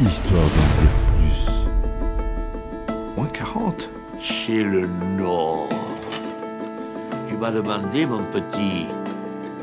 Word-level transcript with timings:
histoire 0.00 0.42
d'en 0.42 0.68
dire 0.80 0.94
plus. 1.16 1.50
Moins 3.16 3.28
40 3.28 3.90
Chez 4.20 4.62
le 4.64 4.86
Nord. 5.16 5.68
Tu 7.28 7.36
m'as 7.36 7.50
demandé, 7.50 8.06
mon 8.06 8.24
petit. 8.24 8.86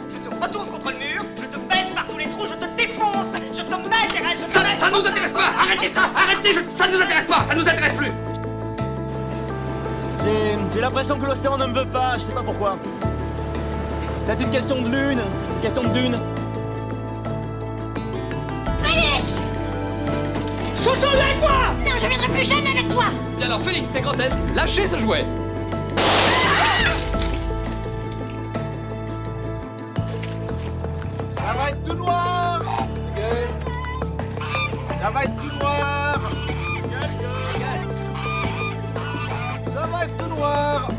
Je 0.10 0.18
te 0.18 0.30
retourne 0.44 0.68
contre 0.70 0.92
le 0.92 0.98
mur, 0.98 1.26
je 1.38 1.46
te 1.46 1.58
baisse 1.58 1.90
par 1.96 2.08
tous 2.08 2.18
les 2.18 2.26
trous, 2.30 2.46
je 2.48 2.54
te 2.54 2.78
défonce, 2.78 3.28
je 3.54 3.62
te 3.62 3.70
m'intéresse, 3.72 4.38
je 4.40 4.44
te 4.44 4.50
Ça, 4.50 4.64
ça 4.78 4.90
nous 4.92 5.06
intéresse 5.06 5.32
pas 5.32 5.52
Arrêtez 5.60 5.88
ça 5.90 6.02
Arrêtez 6.16 6.54
je- 6.54 6.60
Ça 6.76 6.88
nous 6.88 7.02
intéresse 7.02 7.26
pas 7.26 7.44
Ça 7.44 7.56
nous 7.56 7.68
intéresse 7.68 7.94
plus 7.94 8.12
J'ai- 10.24 10.58
J'ai 10.74 10.82
l'impression 10.82 11.18
que 11.20 11.26
l'océan 11.26 11.58
ne 11.58 11.66
me 11.68 11.74
veut 11.80 11.86
pas, 11.86 12.16
je 12.18 12.22
sais 12.24 12.34
pas 12.34 12.44
pourquoi. 12.44 12.78
C'est 14.28 14.42
une 14.42 14.50
question 14.50 14.82
de 14.82 14.88
lune, 14.90 15.20
une 15.56 15.62
question 15.62 15.84
de 15.84 15.90
dune. 15.90 16.18
Avec 21.04 21.40
moi 21.40 21.74
Non, 21.86 22.00
je 22.02 22.08
viendrai 22.08 22.28
plus 22.30 22.44
jamais 22.44 22.70
avec 22.70 22.88
toi 22.90 23.06
Bien 23.38 23.48
alors 23.48 23.62
Félix, 23.62 23.90
c'est 23.92 24.02
grotesque, 24.02 24.38
lâchez 24.56 24.88
ce 24.88 24.98
jouet 24.98 25.26
Ça 31.38 31.54
va 31.54 31.70
être 31.70 31.84
tout 31.84 31.94
noir. 31.94 32.62
Ça 35.02 35.10
va 35.12 35.24
être 35.24 35.36
tout 35.36 35.60
noir 35.60 36.20
Ça 39.74 39.88
va 39.92 40.06
être 40.06 40.18
tout 40.18 40.30
noir 40.30 40.90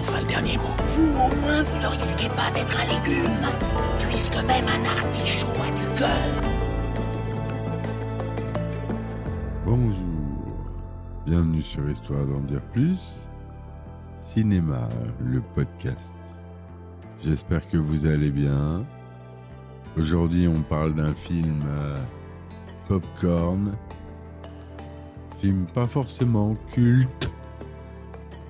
Enfin, 0.00 0.20
le 0.20 0.26
dernier 0.26 0.56
mot. 0.56 0.62
Vous, 0.96 1.08
au 1.08 1.34
moins, 1.40 1.62
vous 1.62 1.78
ne 1.80 1.86
risquez 1.88 2.28
pas 2.30 2.50
d'être 2.54 2.76
un 2.78 2.84
légume, 2.84 3.46
puisque 4.08 4.36
même 4.36 4.66
un 4.68 4.84
artichaut 5.04 5.48
a 5.66 5.70
du 5.72 6.00
cœur. 6.00 6.55
Bienvenue 11.36 11.60
sur 11.60 11.90
Histoire 11.90 12.24
d'en 12.24 12.40
dire 12.40 12.62
plus, 12.72 13.20
Cinéma, 14.22 14.88
le 15.22 15.42
podcast. 15.54 16.14
J'espère 17.22 17.68
que 17.68 17.76
vous 17.76 18.06
allez 18.06 18.30
bien. 18.30 18.86
Aujourd'hui, 19.98 20.48
on 20.48 20.62
parle 20.62 20.94
d'un 20.94 21.12
film 21.12 21.60
euh, 21.68 21.98
popcorn, 22.88 23.72
film 25.38 25.66
pas 25.74 25.86
forcément 25.86 26.56
culte, 26.72 27.30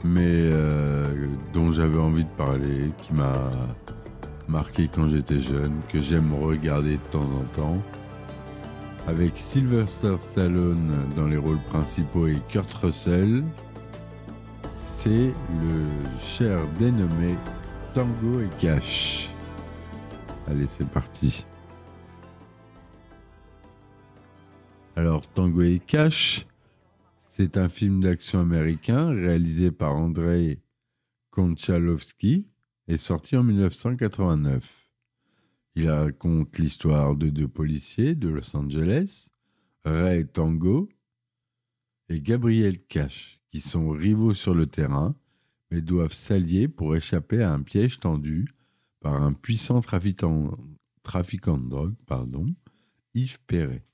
mais 0.04 0.22
euh, 0.22 1.26
dont 1.52 1.72
j'avais 1.72 1.98
envie 1.98 2.24
de 2.24 2.36
parler, 2.36 2.92
qui 3.02 3.14
m'a 3.14 3.50
marqué 4.46 4.86
quand 4.86 5.08
j'étais 5.08 5.40
jeune, 5.40 5.80
que 5.88 6.00
j'aime 6.00 6.32
regarder 6.40 6.92
de 6.92 7.10
temps 7.10 7.18
en 7.18 7.42
temps 7.56 7.82
avec 9.06 9.36
Sylvester 9.36 10.16
Stallone 10.30 10.92
dans 11.14 11.26
les 11.26 11.36
rôles 11.36 11.60
principaux 11.68 12.26
et 12.26 12.40
Kurt 12.48 12.72
Russell, 12.74 13.44
c'est 14.78 15.32
le 15.62 15.86
cher 16.20 16.60
dénommé 16.78 17.34
Tango 17.94 18.40
et 18.40 18.48
Cash. 18.58 19.30
Allez, 20.48 20.66
c'est 20.76 20.88
parti. 20.88 21.46
Alors, 24.96 25.26
Tango 25.28 25.62
et 25.62 25.78
Cash, 25.78 26.46
c'est 27.28 27.56
un 27.58 27.68
film 27.68 28.00
d'action 28.02 28.40
américain 28.40 29.10
réalisé 29.10 29.70
par 29.70 29.94
Andrei 29.94 30.58
Konchalovsky 31.30 32.46
et 32.88 32.96
sorti 32.96 33.36
en 33.36 33.42
1989. 33.42 34.85
Il 35.78 35.90
raconte 35.90 36.58
l'histoire 36.58 37.14
de 37.16 37.28
deux 37.28 37.48
policiers 37.48 38.14
de 38.14 38.28
Los 38.28 38.56
Angeles, 38.56 39.28
Ray 39.84 40.26
Tango 40.26 40.88
et 42.08 42.22
Gabriel 42.22 42.82
Cash, 42.82 43.42
qui 43.50 43.60
sont 43.60 43.90
rivaux 43.90 44.32
sur 44.32 44.54
le 44.54 44.66
terrain, 44.66 45.14
mais 45.70 45.82
doivent 45.82 46.14
s'allier 46.14 46.66
pour 46.66 46.96
échapper 46.96 47.42
à 47.42 47.52
un 47.52 47.60
piège 47.60 48.00
tendu 48.00 48.48
par 49.00 49.22
un 49.22 49.34
puissant 49.34 49.82
trafiquant, 49.82 50.48
de 51.04 51.68
drogue, 51.68 51.94
pardon, 52.06 52.54
Yves 53.12 53.40
Perret. 53.46 53.84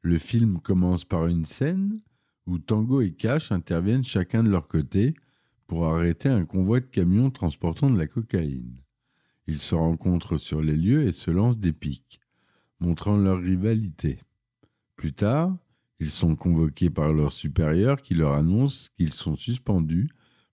Le 0.00 0.16
film 0.16 0.60
commence 0.60 1.04
par 1.04 1.26
une 1.26 1.44
scène 1.44 2.00
où 2.46 2.58
Tango 2.58 3.02
et 3.02 3.12
Cash 3.12 3.52
interviennent 3.52 4.02
chacun 4.02 4.42
de 4.42 4.48
leur 4.48 4.66
côté 4.66 5.14
pour 5.66 5.84
arrêter 5.88 6.30
un 6.30 6.46
convoi 6.46 6.80
de 6.80 6.86
camions 6.86 7.30
transportant 7.30 7.90
de 7.90 7.98
la 7.98 8.06
cocaïne. 8.06 8.82
Ils 9.46 9.58
se 9.58 9.74
rencontrent 9.74 10.38
sur 10.38 10.62
les 10.62 10.76
lieux 10.76 11.06
et 11.06 11.12
se 11.12 11.30
lancent 11.30 11.58
des 11.58 11.72
piques, 11.72 12.20
montrant 12.80 13.16
leur 13.16 13.40
rivalité. 13.40 14.20
Plus 14.96 15.12
tard, 15.12 15.56
ils 15.98 16.10
sont 16.10 16.36
convoqués 16.36 16.90
par 16.90 17.12
leur 17.12 17.32
supérieur 17.32 18.02
qui 18.02 18.14
leur 18.14 18.32
annonce 18.34 18.88
qu'ils 18.96 19.12
sont 19.12 19.36
suspendus 19.36 20.10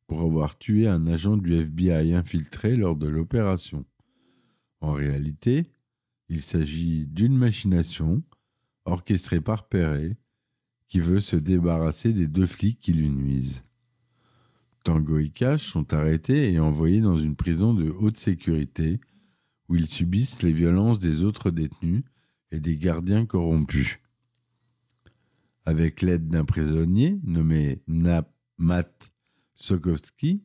pour 0.08 0.22
avoir 0.22 0.58
tué 0.58 0.88
un 0.88 1.08
agent 1.08 1.38
du 1.38 1.54
FBI 1.54 2.14
infiltré 2.14 2.76
lors 2.76 2.96
de 2.96 3.08
l'opération. 3.08 3.86
En 4.82 4.94
réalité, 4.94 5.72
il 6.30 6.42
s'agit 6.42 7.06
d'une 7.08 7.38
machination 7.38 8.24
orchestrée 8.86 9.42
par 9.42 9.68
Perret 9.68 10.18
qui 10.88 11.00
veut 11.00 11.20
se 11.20 11.36
débarrasser 11.36 12.14
des 12.14 12.28
deux 12.28 12.48
flics 12.48 12.80
qui 12.80 12.94
lui 12.94 13.10
nuisent. 13.10 13.64
Tango 14.90 15.20
et 15.20 15.30
Cash 15.30 15.68
sont 15.68 15.94
arrêtés 15.94 16.52
et 16.52 16.60
envoyés 16.60 17.00
dans 17.00 17.20
une 17.20 17.36
prison 17.36 17.76
de 17.76 17.92
haute 17.92 18.18
sécurité 18.18 19.00
où 19.68 19.76
ils 19.76 19.86
subissent 19.86 20.42
les 20.42 20.52
violences 20.52 21.00
des 21.00 21.22
autres 21.22 21.52
détenus 21.52 22.02
et 22.52 22.60
des 22.60 22.76
gardiens 22.76 23.28
corrompus. 23.28 24.00
Avec 25.64 26.02
l'aide 26.02 26.28
d'un 26.28 26.44
prisonnier 26.44 27.20
nommé 27.24 27.84
Nap 27.88 28.34
Matt 28.58 29.14
Sokowski, 29.54 30.42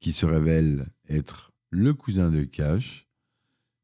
qui 0.00 0.12
se 0.12 0.24
révèle 0.24 0.90
être 1.10 1.52
le 1.68 1.92
cousin 1.92 2.30
de 2.30 2.44
Cash, 2.44 3.06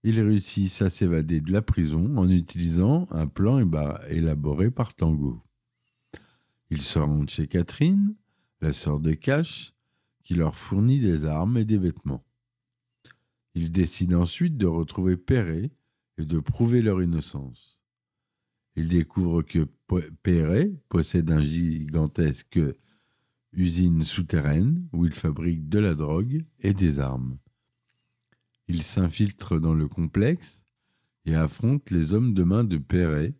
ils 0.04 0.22
réussissent 0.22 0.80
à 0.80 0.88
s'évader 0.88 1.42
de 1.42 1.52
la 1.52 1.60
prison 1.60 2.16
en 2.16 2.30
utilisant 2.30 3.08
un 3.10 3.26
plan 3.26 3.60
élaboré 4.08 4.70
par 4.70 4.94
Tango. 4.94 5.42
Ils 6.70 6.80
se 6.80 6.98
rendent 6.98 7.28
chez 7.28 7.46
Catherine, 7.46 8.14
la 8.62 8.72
sœur 8.72 9.00
de 9.00 9.12
Cash, 9.12 9.74
qui 10.28 10.34
leur 10.34 10.56
fournit 10.56 11.00
des 11.00 11.24
armes 11.24 11.56
et 11.56 11.64
des 11.64 11.78
vêtements. 11.78 12.22
Ils 13.54 13.72
décident 13.72 14.20
ensuite 14.20 14.58
de 14.58 14.66
retrouver 14.66 15.16
Perret 15.16 15.70
et 16.18 16.26
de 16.26 16.38
prouver 16.38 16.82
leur 16.82 17.02
innocence. 17.02 17.80
Ils 18.76 18.90
découvrent 18.90 19.40
que 19.40 19.66
Perret 20.22 20.70
possède 20.90 21.30
un 21.30 21.38
gigantesque 21.38 22.60
usine 23.54 24.04
souterraine 24.04 24.86
où 24.92 25.06
il 25.06 25.14
fabrique 25.14 25.70
de 25.70 25.78
la 25.78 25.94
drogue 25.94 26.44
et 26.60 26.74
des 26.74 26.98
armes. 26.98 27.38
Ils 28.66 28.82
s'infiltrent 28.82 29.58
dans 29.58 29.72
le 29.72 29.88
complexe 29.88 30.60
et 31.24 31.36
affrontent 31.36 31.90
les 31.90 32.12
hommes 32.12 32.34
de 32.34 32.42
main 32.42 32.64
de 32.64 32.76
Perret, 32.76 33.34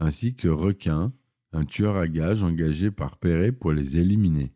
ainsi 0.00 0.34
que 0.34 0.48
Requin, 0.48 1.12
un 1.52 1.64
tueur 1.64 1.94
à 1.94 2.08
gages 2.08 2.42
engagé 2.42 2.90
par 2.90 3.18
Perret 3.18 3.52
pour 3.52 3.70
les 3.70 3.98
éliminer. 3.98 4.52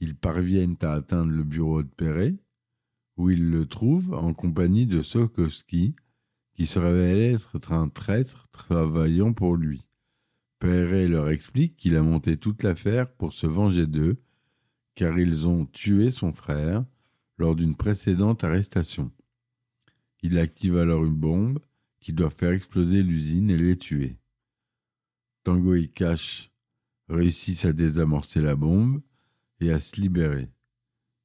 Ils 0.00 0.16
parviennent 0.16 0.76
à 0.82 0.92
atteindre 0.92 1.32
le 1.32 1.44
bureau 1.44 1.82
de 1.82 1.88
Perret, 1.88 2.36
où 3.16 3.30
ils 3.30 3.50
le 3.50 3.66
trouvent 3.66 4.14
en 4.14 4.32
compagnie 4.32 4.86
de 4.86 5.02
Sokowski, 5.02 5.94
qui 6.54 6.66
se 6.66 6.78
révèle 6.78 7.34
être 7.34 7.72
un 7.72 7.88
traître 7.88 8.48
travaillant 8.48 9.32
pour 9.32 9.56
lui. 9.56 9.84
Perret 10.58 11.06
leur 11.06 11.30
explique 11.30 11.76
qu'il 11.76 11.96
a 11.96 12.02
monté 12.02 12.36
toute 12.36 12.62
l'affaire 12.62 13.12
pour 13.12 13.32
se 13.32 13.46
venger 13.46 13.86
d'eux, 13.86 14.16
car 14.94 15.18
ils 15.18 15.46
ont 15.46 15.66
tué 15.66 16.10
son 16.10 16.32
frère 16.32 16.84
lors 17.36 17.54
d'une 17.54 17.76
précédente 17.76 18.42
arrestation. 18.42 19.12
Il 20.22 20.38
active 20.38 20.76
alors 20.76 21.04
une 21.04 21.14
bombe 21.14 21.60
qui 22.00 22.12
doit 22.12 22.30
faire 22.30 22.50
exploser 22.50 23.02
l'usine 23.02 23.50
et 23.50 23.56
les 23.56 23.78
tuer. 23.78 24.18
Tango 25.44 25.74
et 25.74 25.88
Cash 25.88 26.50
réussissent 27.08 27.64
à 27.64 27.72
désamorcer 27.72 28.40
la 28.40 28.56
bombe 28.56 29.00
et 29.60 29.72
à 29.72 29.80
se 29.80 30.00
libérer. 30.00 30.48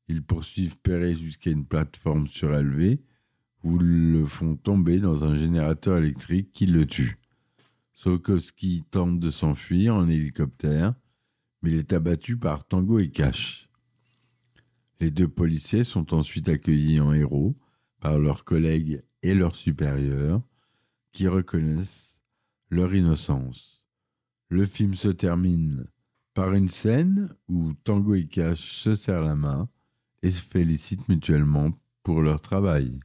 Ils 0.07 0.23
poursuivent 0.23 0.77
Perret 0.77 1.15
jusqu'à 1.15 1.51
une 1.51 1.65
plateforme 1.65 2.27
surélevée 2.27 3.01
où 3.63 3.77
ils 3.77 4.11
le 4.11 4.25
font 4.25 4.55
tomber 4.55 4.99
dans 4.99 5.23
un 5.23 5.35
générateur 5.35 5.97
électrique 5.97 6.51
qui 6.51 6.65
le 6.65 6.85
tue. 6.85 7.17
Sokowski 7.93 8.83
tente 8.91 9.19
de 9.19 9.31
s'enfuir 9.31 9.95
en 9.95 10.09
hélicoptère, 10.09 10.93
mais 11.61 11.71
il 11.71 11.77
est 11.77 11.93
abattu 11.93 12.37
par 12.37 12.67
Tango 12.67 12.99
et 12.99 13.09
Cash. 13.09 13.69
Les 14.99 15.11
deux 15.11 15.27
policiers 15.27 15.83
sont 15.83 16.13
ensuite 16.13 16.49
accueillis 16.49 16.99
en 16.99 17.13
héros 17.13 17.55
par 17.99 18.19
leurs 18.19 18.43
collègues 18.43 19.01
et 19.21 19.33
leurs 19.33 19.55
supérieurs, 19.55 20.41
qui 21.13 21.27
reconnaissent 21.27 22.19
leur 22.69 22.93
innocence. 22.93 23.81
Le 24.49 24.65
film 24.65 24.95
se 24.95 25.07
termine 25.07 25.85
par 26.33 26.53
une 26.53 26.69
scène 26.69 27.29
où 27.47 27.73
Tango 27.83 28.15
et 28.15 28.25
Cash 28.25 28.79
se 28.81 28.95
serrent 28.95 29.21
la 29.25 29.35
main 29.35 29.69
et 30.21 30.31
se 30.31 30.41
félicitent 30.41 31.07
mutuellement 31.09 31.71
pour 32.01 32.21
leur 32.21 32.41
travail. 32.41 32.99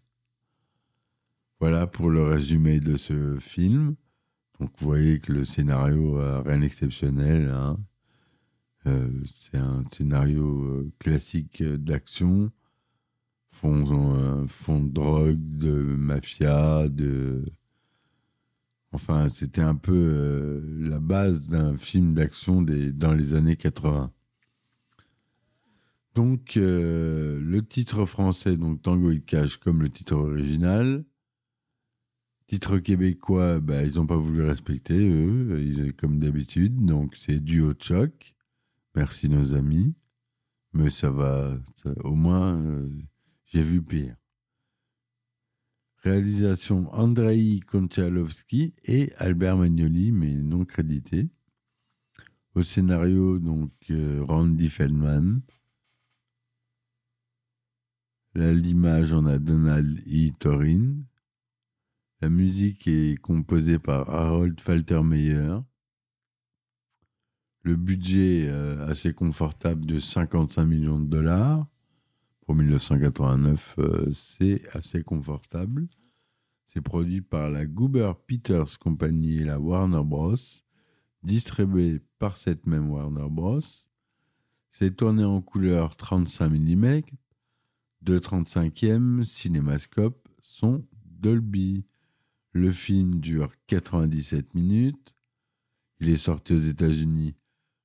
Voilà 1.61 1.87
pour 1.87 2.11
le 2.11 2.23
résumé 2.23 2.81
de 2.81 2.97
ce 2.97 3.39
film. 3.39 3.97
Donc 4.61 4.71
vous 4.79 4.87
voyez 4.87 5.19
que 5.21 5.33
le 5.33 5.45
scénario 5.45 6.19
a 6.19 6.43
rien 6.43 6.59
d'exceptionnel. 6.61 7.49
hein. 7.49 7.79
Euh, 8.87 9.11
c'est 9.35 9.59
un 9.59 9.85
scénario 9.93 10.65
euh, 10.65 10.93
classique 10.99 11.61
euh, 11.61 11.77
d'action, 11.77 12.51
fond, 13.51 14.47
fond 14.47 14.81
de 14.81 14.91
drogue, 14.91 15.59
de 15.59 15.73
mafia, 15.73 16.89
de... 16.89 17.45
Enfin, 18.93 19.29
c'était 19.29 19.61
un 19.61 19.75
peu 19.75 19.93
euh, 19.93 20.89
la 20.89 20.99
base 20.99 21.49
d'un 21.51 21.77
film 21.77 22.15
d'action 22.15 22.63
dans 22.63 23.13
les 23.13 23.35
années 23.35 23.57
80. 23.57 24.11
Donc, 26.15 26.57
euh, 26.57 27.39
le 27.41 27.65
titre 27.65 28.07
français, 28.07 28.57
donc 28.57 28.83
Tango 28.83 29.11
et 29.11 29.21
Cash, 29.21 29.59
comme 29.59 29.83
le 29.83 29.91
titre 29.91 30.17
original. 30.17 31.05
Titre 32.47 32.79
québécois, 32.79 33.61
bah, 33.61 33.85
ils 33.85 33.97
n'ont 33.97 34.07
pas 34.07 34.17
voulu 34.17 34.43
respecter, 34.43 34.99
eux, 34.99 35.93
comme 35.99 36.19
d'habitude. 36.19 36.85
Donc, 36.85 37.15
c'est 37.15 37.41
Duo 37.41 37.75
de 37.75 37.83
choc. 37.83 38.35
Merci, 38.95 39.29
nos 39.29 39.55
amis. 39.55 39.95
Mais 40.73 40.91
ça 40.91 41.11
va, 41.11 41.57
au 42.05 42.15
moins, 42.15 42.57
euh, 42.57 42.89
j'ai 43.47 43.63
vu 43.63 43.83
pire. 43.83 44.17
Réalisation 46.03 46.89
Andrei 46.93 47.61
Konchalovsky 47.67 48.75
et 48.85 49.13
Albert 49.17 49.57
Magnoli, 49.57 50.13
mais 50.13 50.35
non 50.35 50.65
crédité. 50.65 51.29
Au 52.55 52.63
scénario, 52.63 53.39
donc, 53.39 53.73
euh, 53.91 54.23
Randy 54.25 54.69
Feldman. 54.69 55.43
L'image, 58.35 59.13
on 59.13 59.27
a 59.27 59.39
Donald 59.39 59.99
E. 60.07 60.31
Torin. 60.39 60.95
La 62.21 62.29
musique 62.29 62.87
est 62.87 63.17
composée 63.21 63.79
par 63.79 64.09
Harold 64.11 64.61
Faltermeyer. 64.61 65.59
Le 67.63 67.77
budget 67.77 68.47
euh, 68.49 68.87
assez 68.87 69.13
confortable 69.13 69.85
de 69.85 69.99
55 69.99 70.65
millions 70.65 71.01
de 71.01 71.07
dollars. 71.07 71.67
Pour 72.49 72.55
1989, 72.55 73.75
euh, 73.79 74.11
c'est 74.15 74.63
assez 74.75 75.03
confortable. 75.03 75.87
C'est 76.69 76.81
produit 76.81 77.21
par 77.21 77.51
la 77.51 77.67
Goober 77.67 78.15
Peters 78.27 78.79
Company 78.79 79.37
et 79.37 79.45
la 79.45 79.61
Warner 79.61 80.01
Bros. 80.03 80.35
Distribué 81.23 82.01
par 82.19 82.39
cette 82.39 82.67
même 82.67 82.89
Warner 82.91 83.29
Bros. 83.29 83.61
C'est 84.71 84.97
tourné 84.97 85.25
en 85.25 85.43
couleur 85.43 85.95
35 85.97 86.49
mm, 86.49 87.03
de 88.01 88.19
35e, 88.19 89.25
cinémascope, 89.27 90.27
son 90.41 90.87
Dolby. 91.05 91.85
Le 92.53 92.73
film 92.73 93.21
dure 93.21 93.53
97 93.67 94.55
minutes. 94.55 95.15
Il 96.01 96.09
est 96.09 96.17
sorti 96.17 96.55
aux 96.55 96.61
États-Unis 96.61 97.35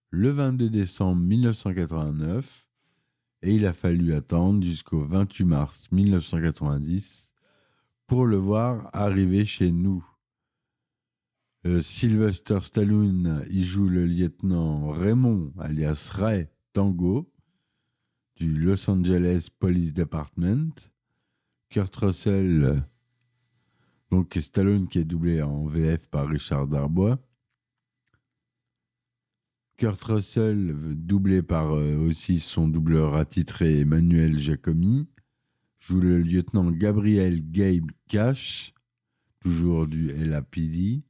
le 0.09 0.29
22 0.29 0.69
décembre 0.69 1.21
1989 1.21 2.63
et 3.43 3.55
il 3.55 3.65
a 3.65 3.73
fallu 3.73 4.13
attendre 4.13 4.63
jusqu'au 4.63 5.03
28 5.03 5.43
mars 5.43 5.87
1990 5.91 7.31
pour 8.07 8.25
le 8.25 8.37
voir 8.37 8.89
arriver 8.93 9.45
chez 9.45 9.71
nous. 9.71 10.03
Euh, 11.65 11.81
Sylvester 11.81 12.59
Stallone 12.61 13.45
y 13.49 13.63
joue 13.65 13.89
le 13.89 14.05
lieutenant 14.05 14.89
Raymond, 14.89 15.51
alias 15.59 16.09
Ray 16.13 16.47
Tango, 16.71 17.29
du 18.37 18.57
Los 18.57 18.89
Angeles 18.89 19.49
Police 19.59 19.93
Department. 19.93 20.89
Kurt 21.69 21.95
Russell, 21.95 22.83
donc 24.11 24.37
Stallone 24.39 24.87
qui 24.87 24.99
est 24.99 25.05
doublé 25.05 25.41
en 25.41 25.65
VF 25.65 26.07
par 26.07 26.27
Richard 26.27 26.67
Darbois. 26.67 27.17
Kurt 29.77 30.03
Russell, 30.03 30.75
doublé 30.95 31.41
par 31.41 31.73
euh, 31.73 31.97
aussi 31.97 32.39
son 32.39 32.67
doubleur 32.67 33.15
attitré 33.15 33.79
Emmanuel 33.79 34.37
Giacomi, 34.37 35.07
joue 35.79 35.99
le 35.99 36.19
lieutenant 36.19 36.71
Gabriel 36.71 37.41
Gabe 37.49 37.91
Cash, 38.07 38.73
toujours 39.39 39.87
du 39.87 40.07
LAPD. 40.13 41.03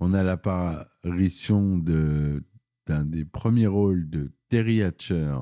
On 0.00 0.12
a 0.12 0.22
l'apparition 0.22 1.78
d'un 1.78 3.04
des 3.04 3.24
premiers 3.24 3.66
rôles 3.66 4.08
de 4.10 4.30
Terry 4.48 4.82
Hatcher, 4.82 5.36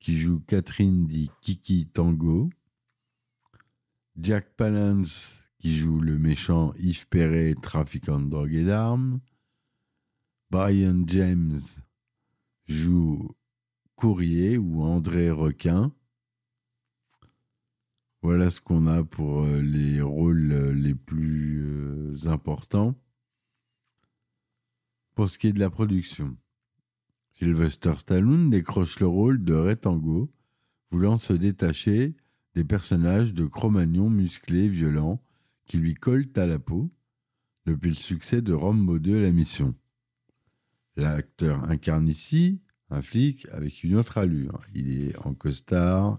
qui 0.00 0.18
joue 0.18 0.40
Catherine 0.40 1.06
dit 1.06 1.30
Kiki 1.40 1.86
Tango. 1.86 2.50
Jack 4.20 4.54
Palance, 4.56 5.42
qui 5.58 5.76
joue 5.76 6.00
le 6.00 6.18
méchant 6.18 6.72
Yves 6.78 7.08
Perret, 7.08 7.54
trafiquant 7.60 8.20
de 8.20 8.28
drogue 8.28 8.54
et 8.54 8.64
d'armes. 8.64 9.20
Brian 10.50 11.04
James 11.06 11.60
joue 12.68 13.36
Courrier 13.96 14.56
ou 14.56 14.82
André 14.82 15.30
Requin. 15.30 15.92
Voilà 18.22 18.48
ce 18.48 18.62
qu'on 18.62 18.86
a 18.86 19.04
pour 19.04 19.42
euh, 19.42 19.60
les 19.60 20.00
rôles 20.00 20.50
euh, 20.52 20.72
les 20.72 20.94
plus 20.94 21.66
euh, 21.66 22.16
importants. 22.28 22.94
Pour 25.14 25.28
ce 25.28 25.36
qui 25.36 25.48
est 25.48 25.52
de 25.52 25.60
la 25.60 25.68
production, 25.68 26.34
Sylvester 27.34 27.94
Stallone 27.98 28.48
décroche 28.48 29.00
le 29.00 29.06
rôle 29.06 29.44
de 29.44 29.52
Ray 29.52 29.76
Tango, 29.76 30.32
voulant 30.90 31.18
se 31.18 31.34
détacher 31.34 32.16
des 32.54 32.64
personnages 32.64 33.34
de 33.34 33.44
Cro-Magnon 33.44 34.08
musclés, 34.08 34.68
violents, 34.68 35.22
qui 35.66 35.76
lui 35.76 35.94
collent 35.94 36.32
à 36.36 36.46
la 36.46 36.58
peau 36.58 36.90
depuis 37.66 37.90
le 37.90 37.96
succès 37.96 38.40
de 38.40 38.54
Rambo 38.54 38.98
2 38.98 39.20
La 39.20 39.30
Mission. 39.30 39.74
L'acteur 40.98 41.62
incarne 41.70 42.08
ici 42.08 42.60
un 42.90 43.02
flic 43.02 43.46
avec 43.52 43.84
une 43.84 43.94
autre 43.94 44.18
allure. 44.18 44.60
Il 44.74 44.90
est 44.90 45.16
en 45.24 45.32
costard, 45.32 46.18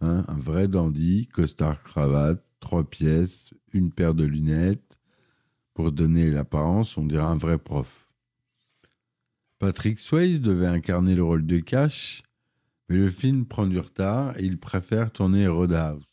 hein, 0.00 0.24
un 0.28 0.38
vrai 0.38 0.68
dandy, 0.68 1.26
costard 1.26 1.82
cravate, 1.82 2.44
trois 2.60 2.88
pièces, 2.88 3.52
une 3.72 3.90
paire 3.90 4.14
de 4.14 4.22
lunettes. 4.22 5.00
Pour 5.74 5.90
donner 5.90 6.30
l'apparence, 6.30 6.96
on 6.96 7.04
dirait 7.04 7.24
un 7.24 7.36
vrai 7.36 7.58
prof. 7.58 8.08
Patrick 9.58 9.98
Swayze 9.98 10.40
devait 10.40 10.68
incarner 10.68 11.16
le 11.16 11.24
rôle 11.24 11.44
de 11.44 11.58
Cash, 11.58 12.22
mais 12.88 12.96
le 12.96 13.10
film 13.10 13.44
prend 13.44 13.66
du 13.66 13.80
retard 13.80 14.38
et 14.38 14.44
il 14.44 14.58
préfère 14.58 15.10
tourner 15.10 15.48
Roadhouse. 15.48 16.06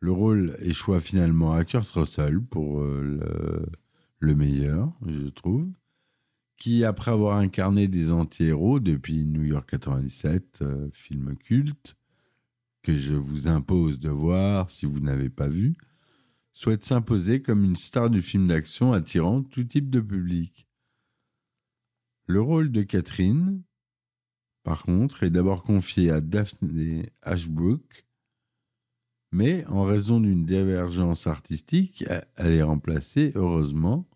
Le 0.00 0.12
rôle 0.12 0.56
échoua 0.62 1.00
finalement 1.00 1.52
à 1.52 1.66
Kurt 1.66 1.90
Russell 1.90 2.40
pour 2.40 2.80
euh, 2.80 3.66
le 4.18 4.34
meilleur, 4.34 4.94
je 5.04 5.26
trouve 5.26 5.68
qui, 6.56 6.84
après 6.84 7.10
avoir 7.10 7.38
incarné 7.38 7.88
des 7.88 8.10
anti-héros 8.12 8.80
depuis 8.80 9.24
New 9.24 9.44
York 9.44 9.68
97, 9.70 10.60
euh, 10.62 10.88
film 10.92 11.36
culte, 11.36 11.96
que 12.82 12.96
je 12.96 13.14
vous 13.14 13.48
impose 13.48 13.98
de 13.98 14.10
voir 14.10 14.70
si 14.70 14.86
vous 14.86 15.00
n'avez 15.00 15.28
pas 15.28 15.48
vu, 15.48 15.76
souhaite 16.52 16.84
s'imposer 16.84 17.42
comme 17.42 17.64
une 17.64 17.76
star 17.76 18.08
du 18.08 18.22
film 18.22 18.46
d'action 18.46 18.92
attirant 18.92 19.42
tout 19.42 19.64
type 19.64 19.90
de 19.90 20.00
public. 20.00 20.66
Le 22.26 22.40
rôle 22.40 22.72
de 22.72 22.82
Catherine, 22.82 23.62
par 24.62 24.82
contre, 24.82 25.22
est 25.22 25.30
d'abord 25.30 25.62
confié 25.62 26.10
à 26.10 26.20
Daphne 26.20 27.04
Ashbrook, 27.22 28.06
mais 29.32 29.66
en 29.66 29.84
raison 29.84 30.18
d'une 30.18 30.44
divergence 30.44 31.26
artistique, 31.26 32.04
elle 32.36 32.54
est 32.54 32.62
remplacée, 32.62 33.32
heureusement, 33.34 34.08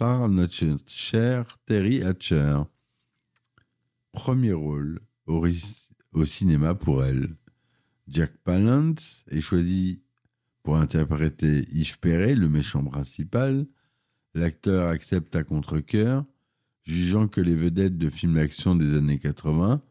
par 0.00 0.30
notre 0.30 0.54
cher 0.86 1.58
Terry 1.66 2.02
Hatcher. 2.02 2.62
Premier 4.12 4.54
rôle 4.54 4.98
au, 5.26 5.44
cinéma 6.24 6.74
pour 6.74 7.04
elle. 7.04 7.36
Jack 8.08 8.34
Palance 8.38 9.26
est 9.30 9.42
choisi 9.42 10.00
pour 10.62 10.78
interpréter 10.78 11.68
Yves 11.70 11.98
Perret, 11.98 12.34
le 12.34 12.48
méchant 12.48 12.82
principal. 12.82 13.66
L'acteur 14.32 14.88
accepte 14.88 15.36
à 15.36 15.44
contre-cœur, 15.44 16.24
jugeant 16.84 17.28
que 17.28 17.42
les 17.42 17.54
vedettes 17.54 17.98
de 17.98 18.08
films 18.08 18.36
d'action 18.36 18.76
des 18.76 18.96
années 18.96 19.18
80 19.18 19.82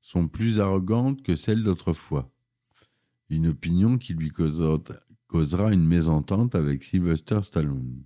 sont 0.00 0.28
plus 0.28 0.60
arrogantes 0.60 1.24
que 1.24 1.34
celles 1.34 1.64
d'autrefois. 1.64 2.30
Une 3.30 3.48
opinion 3.48 3.98
qui 3.98 4.14
lui 4.14 4.30
causera 4.30 5.72
une 5.72 5.88
mésentente 5.88 6.54
avec 6.54 6.84
Sylvester 6.84 7.40
Stallone. 7.42 8.04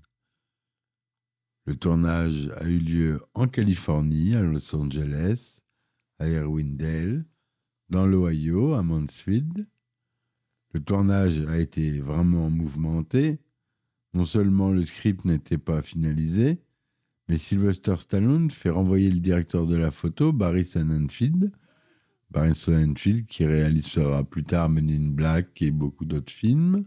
Le 1.70 1.76
tournage 1.76 2.52
a 2.56 2.64
eu 2.64 2.78
lieu 2.80 3.20
en 3.32 3.46
Californie, 3.46 4.34
à 4.34 4.42
Los 4.42 4.74
Angeles, 4.74 5.60
à 6.18 6.26
Irwindale, 6.26 7.24
dans 7.88 8.08
l'Ohio, 8.08 8.74
à 8.74 8.82
Mansfield. 8.82 9.68
Le 10.72 10.80
tournage 10.80 11.40
a 11.42 11.58
été 11.60 12.00
vraiment 12.00 12.50
mouvementé. 12.50 13.38
Non 14.14 14.24
seulement 14.24 14.72
le 14.72 14.84
script 14.84 15.24
n'était 15.24 15.58
pas 15.58 15.80
finalisé, 15.80 16.58
mais 17.28 17.38
Sylvester 17.38 17.94
Stallone 18.00 18.50
fait 18.50 18.70
renvoyer 18.70 19.08
le 19.08 19.20
directeur 19.20 19.68
de 19.68 19.76
la 19.76 19.92
photo, 19.92 20.32
Barry 20.32 20.64
Sonnenfeld, 20.64 21.52
Barry 22.32 22.56
Sonnenfeld 22.56 23.26
qui 23.26 23.46
réalisera 23.46 24.24
plus 24.24 24.42
tard 24.42 24.70
Men 24.70 24.90
in 24.90 25.10
Black 25.10 25.62
et 25.62 25.70
beaucoup 25.70 26.04
d'autres 26.04 26.32
films, 26.32 26.84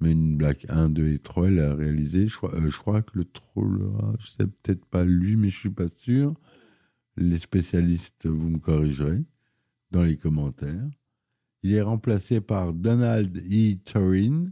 Men 0.00 0.32
in 0.32 0.36
Black 0.36 0.64
1, 0.68 0.90
2 0.90 1.08
et 1.08 1.18
3, 1.18 1.50
il 1.50 1.58
a 1.58 1.74
réalisé. 1.74 2.28
Je 2.28 2.36
crois, 2.36 2.54
euh, 2.54 2.70
je 2.70 2.78
crois 2.78 3.02
que 3.02 3.18
le 3.18 3.24
troll, 3.24 3.90
je 4.20 4.26
sais 4.30 4.46
peut-être 4.46 4.84
pas 4.86 5.04
lui, 5.04 5.36
mais 5.36 5.50
je 5.50 5.58
suis 5.58 5.70
pas 5.70 5.88
sûr. 5.88 6.34
Les 7.16 7.38
spécialistes, 7.38 8.26
vous 8.26 8.48
me 8.48 8.58
corrigerez 8.58 9.24
dans 9.90 10.02
les 10.02 10.16
commentaires. 10.16 10.88
Il 11.62 11.72
est 11.72 11.82
remplacé 11.82 12.40
par 12.40 12.72
Donald 12.72 13.36
E. 13.38 13.74
Turin, 13.84 14.50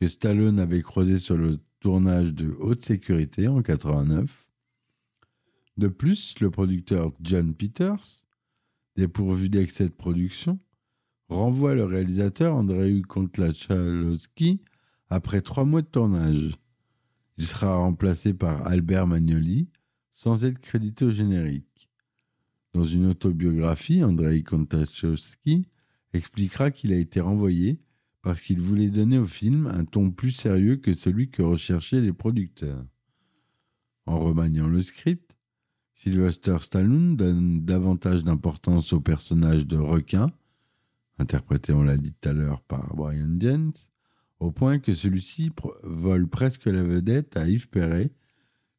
que 0.00 0.06
Stallone 0.06 0.60
avait 0.60 0.82
croisé 0.82 1.18
sur 1.18 1.36
le 1.36 1.58
tournage 1.80 2.32
de 2.32 2.54
Haute 2.60 2.82
Sécurité 2.82 3.48
en 3.48 3.62
89. 3.62 4.48
De 5.76 5.88
plus, 5.88 6.38
le 6.40 6.50
producteur 6.50 7.12
John 7.20 7.52
Peters, 7.54 8.22
dépourvu 8.96 9.48
d'excès 9.48 9.84
de 9.84 9.92
production, 9.92 10.60
renvoie 11.28 11.74
le 11.74 11.84
réalisateur 11.84 12.54
Andrei 12.54 13.02
Kontlachalowski 13.02 14.60
après 15.14 15.42
trois 15.42 15.64
mois 15.64 15.82
de 15.82 15.86
tournage. 15.86 16.58
Il 17.38 17.46
sera 17.46 17.76
remplacé 17.76 18.34
par 18.34 18.66
Albert 18.66 19.06
Magnoli, 19.06 19.68
sans 20.12 20.44
être 20.44 20.58
crédité 20.58 21.04
au 21.04 21.10
générique. 21.10 21.88
Dans 22.72 22.84
une 22.84 23.06
autobiographie, 23.06 24.02
Andrei 24.02 24.42
Kontlachalowski 24.42 25.68
expliquera 26.12 26.72
qu'il 26.72 26.92
a 26.92 26.96
été 26.96 27.20
renvoyé 27.20 27.80
parce 28.22 28.40
qu'il 28.40 28.60
voulait 28.60 28.90
donner 28.90 29.18
au 29.18 29.26
film 29.26 29.66
un 29.68 29.84
ton 29.84 30.10
plus 30.10 30.32
sérieux 30.32 30.76
que 30.76 30.94
celui 30.94 31.30
que 31.30 31.42
recherchaient 31.42 32.00
les 32.00 32.12
producteurs. 32.12 32.84
En 34.06 34.18
remaniant 34.18 34.66
le 34.66 34.82
script, 34.82 35.36
Sylvester 35.94 36.56
Stallone 36.60 37.16
donne 37.16 37.64
davantage 37.64 38.24
d'importance 38.24 38.92
au 38.92 39.00
personnage 39.00 39.66
de 39.66 39.76
requin, 39.76 40.32
interprété, 41.18 41.72
on 41.72 41.82
l'a 41.82 41.96
dit 41.96 42.12
tout 42.12 42.28
à 42.28 42.32
l'heure, 42.32 42.62
par 42.62 42.94
Brian 42.96 43.38
Jens, 43.38 43.90
au 44.44 44.50
point 44.50 44.78
que 44.78 44.94
celui-ci 44.94 45.52
vole 45.82 46.28
presque 46.28 46.66
la 46.66 46.82
vedette 46.82 47.36
à 47.38 47.48
Yves 47.48 47.68
Perret, 47.68 48.10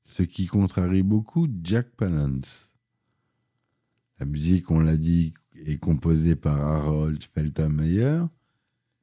ce 0.03 0.21
qui 0.21 0.45
contrarie 0.45 1.01
beaucoup 1.01 1.47
Jack 1.63 1.89
Palance. 1.97 2.71
La 4.19 4.27
musique, 4.27 4.69
on 4.69 4.79
l'a 4.79 4.95
dit, 4.95 5.33
est 5.65 5.79
composée 5.79 6.35
par 6.35 6.61
Harold 6.61 7.21
Feltermeyer, 7.23 8.21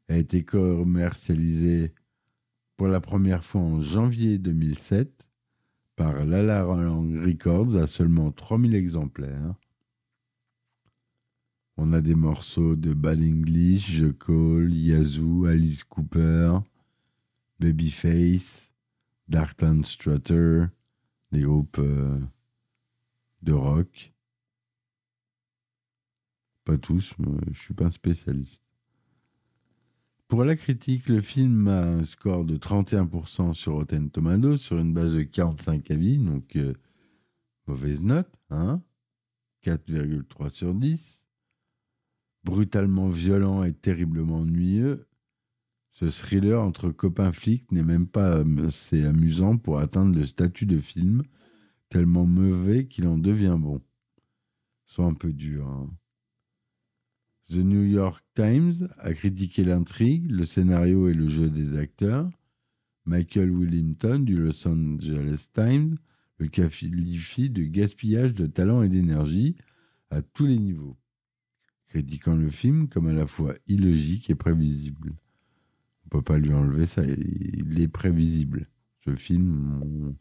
a 0.08 0.16
été 0.16 0.44
commercialisée 0.44 1.94
pour 2.76 2.86
la 2.86 3.00
première 3.00 3.44
fois 3.44 3.60
en 3.60 3.80
janvier 3.80 4.38
2007 4.38 5.28
par 5.96 6.24
Lala 6.24 6.62
Records 6.64 7.76
à 7.76 7.88
seulement 7.88 8.30
3000 8.30 8.76
exemplaires. 8.76 9.54
On 11.76 11.92
a 11.92 12.00
des 12.00 12.14
morceaux 12.14 12.76
de 12.76 12.92
Bad 12.92 13.20
English, 13.20 13.90
Je 13.92 14.68
Yazoo, 14.68 15.46
Alice 15.46 15.84
Cooper, 15.84 16.58
Babyface, 17.58 18.70
Darkland 19.28 19.84
Strutter, 19.84 20.66
des 21.32 21.42
groupes 21.42 21.78
euh, 21.78 22.20
de 23.42 23.52
rock. 23.52 24.12
Pas 26.64 26.76
tous, 26.76 27.14
mais 27.18 27.38
je 27.52 27.60
suis 27.60 27.74
pas 27.74 27.86
un 27.86 27.90
spécialiste. 27.90 28.62
Pour 30.28 30.44
la 30.44 30.56
critique, 30.56 31.08
le 31.08 31.20
film 31.20 31.68
a 31.68 31.82
un 31.82 32.04
score 32.04 32.44
de 32.44 32.56
31% 32.56 33.54
sur 33.54 33.72
Rotten 33.72 34.10
Tomatoes 34.10 34.56
sur 34.56 34.78
une 34.78 34.94
base 34.94 35.14
de 35.14 35.22
45 35.22 35.90
avis, 35.90 36.18
donc 36.18 36.56
euh, 36.56 36.74
mauvaise 37.66 38.02
note, 38.02 38.30
hein 38.50 38.82
4,3 39.64 40.50
sur 40.50 40.74
10. 40.74 41.21
Brutalement 42.44 43.08
violent 43.08 43.62
et 43.62 43.72
terriblement 43.72 44.40
ennuyeux, 44.40 45.06
ce 45.92 46.06
thriller 46.06 46.60
entre 46.60 46.90
copains 46.90 47.32
flics 47.32 47.70
n'est 47.70 47.82
même 47.82 48.06
pas 48.06 48.42
assez 48.66 49.04
amusant 49.04 49.58
pour 49.58 49.78
atteindre 49.78 50.18
le 50.18 50.26
statut 50.26 50.66
de 50.66 50.78
film, 50.78 51.22
tellement 51.88 52.26
mauvais 52.26 52.86
qu'il 52.86 53.06
en 53.06 53.18
devient 53.18 53.56
bon. 53.58 53.80
Soit 54.86 55.06
un 55.06 55.14
peu 55.14 55.32
dur. 55.32 55.68
Hein. 55.68 55.90
The 57.50 57.58
New 57.58 57.84
York 57.84 58.24
Times 58.34 58.88
a 58.98 59.12
critiqué 59.12 59.62
l'intrigue, 59.64 60.30
le 60.30 60.44
scénario 60.44 61.08
et 61.08 61.14
le 61.14 61.28
jeu 61.28 61.50
des 61.50 61.76
acteurs. 61.76 62.30
Michael 63.04 63.50
Willington 63.50 64.20
du 64.20 64.36
Los 64.36 64.66
Angeles 64.66 65.48
Times 65.52 65.98
le 66.38 66.48
qualifie 66.48 67.50
de 67.50 67.62
gaspillage 67.64 68.34
de 68.34 68.46
talent 68.46 68.82
et 68.82 68.88
d'énergie 68.88 69.56
à 70.10 70.22
tous 70.22 70.46
les 70.46 70.58
niveaux, 70.58 70.96
critiquant 71.92 72.34
le 72.34 72.48
film 72.48 72.88
comme 72.88 73.06
à 73.08 73.12
la 73.12 73.26
fois 73.26 73.52
illogique 73.66 74.30
et 74.30 74.34
prévisible. 74.34 75.12
On 76.06 76.08
peut 76.08 76.22
pas 76.22 76.38
lui 76.38 76.54
enlever 76.54 76.86
ça, 76.86 77.02
il 77.04 77.78
est 77.82 77.88
prévisible. 77.88 78.66
Ce 79.04 79.14
film, 79.14 80.16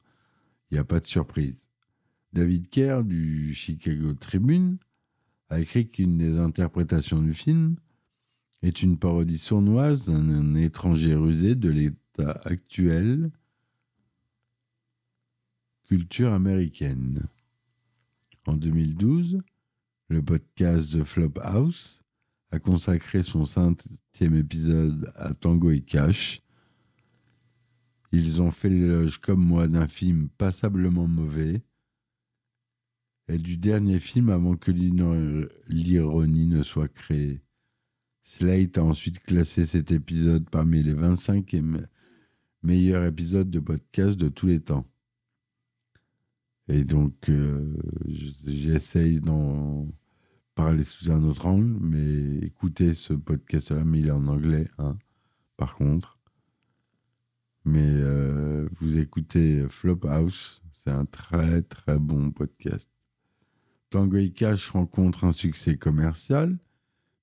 il 0.69 0.73
n'y 0.73 0.77
a 0.77 0.83
pas 0.83 0.99
de 0.99 1.05
surprise. 1.05 1.55
David 2.33 2.69
Kerr 2.69 3.05
du 3.05 3.53
Chicago 3.53 4.13
Tribune 4.13 4.79
a 5.49 5.61
écrit 5.61 5.87
qu'une 5.87 6.17
des 6.17 6.37
interprétations 6.37 7.21
du 7.21 7.33
film 7.33 7.77
est 8.63 8.83
une 8.83 8.97
parodie 8.97 9.37
sournoise 9.37 10.07
d'un 10.07 10.55
étranger 10.55 11.15
rusé 11.15 11.55
de 11.55 11.69
l'état 11.69 12.41
actuel 12.43 13.31
culture 15.87 16.33
américaine. 16.33 17.27
En 18.45 18.57
2012, 18.57 19.41
le 20.11 20.21
podcast 20.21 20.91
The 20.91 21.05
Flop 21.05 21.39
House 21.41 22.03
a 22.51 22.59
consacré 22.59 23.23
son 23.23 23.45
cinquième 23.45 24.35
épisode 24.35 25.11
à 25.15 25.33
Tango 25.33 25.71
et 25.71 25.79
Cash. 25.79 26.41
Ils 28.11 28.41
ont 28.41 28.51
fait 28.51 28.69
l'éloge 28.69 29.19
comme 29.19 29.39
moi 29.39 29.69
d'un 29.69 29.87
film 29.87 30.27
passablement 30.37 31.07
mauvais 31.07 31.61
et 33.29 33.37
du 33.37 33.55
dernier 33.55 34.01
film 34.01 34.29
avant 34.29 34.57
que 34.57 34.71
l'ironie 34.71 36.47
ne 36.47 36.61
soit 36.61 36.89
créée. 36.89 37.41
Slate 38.23 38.77
a 38.77 38.83
ensuite 38.83 39.19
classé 39.19 39.65
cet 39.65 39.91
épisode 39.91 40.49
parmi 40.49 40.83
les 40.83 40.93
25 40.93 41.55
meilleurs 42.63 43.05
épisodes 43.05 43.49
de 43.49 43.59
podcast 43.61 44.19
de 44.19 44.27
tous 44.27 44.47
les 44.47 44.59
temps. 44.59 44.85
Et 46.67 46.83
donc, 46.83 47.29
euh, 47.29 47.73
j'essaye 48.45 49.21
d'en 49.21 49.87
parler 50.63 50.83
sous 50.83 51.09
un 51.09 51.23
autre 51.23 51.47
angle, 51.47 51.75
mais 51.81 52.37
écoutez 52.45 52.93
ce 52.93 53.13
podcast-là, 53.13 53.83
mais 53.83 54.01
il 54.01 54.07
est 54.09 54.11
en 54.11 54.27
anglais, 54.27 54.67
hein, 54.77 54.95
par 55.57 55.73
contre. 55.73 56.19
Mais 57.65 57.81
euh, 57.83 58.69
vous 58.79 58.99
écoutez 58.99 59.65
Flophouse, 59.69 60.61
c'est 60.71 60.91
un 60.91 61.05
très 61.05 61.63
très 61.63 61.97
bon 61.97 62.29
podcast. 62.29 62.87
Tango 63.89 64.19
Cash 64.35 64.69
rencontre 64.69 65.23
un 65.23 65.31
succès 65.31 65.77
commercial, 65.77 66.59